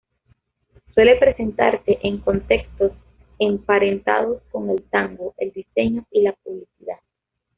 Suele 0.95 1.15
presentarse 1.19 1.99
en 2.01 2.17
contextos 2.17 2.91
emparentados 3.37 4.41
con 4.51 4.71
el 4.71 4.81
tango, 4.89 5.35
el 5.37 5.51
diseño 5.51 6.07
y 6.09 6.23
la 6.23 6.33
publicidad. 6.41 6.97